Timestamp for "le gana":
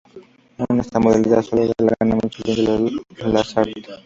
1.65-2.17